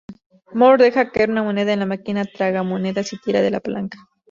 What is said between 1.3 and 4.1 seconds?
moneda en la máquina tragamonedas y tira de la palanca.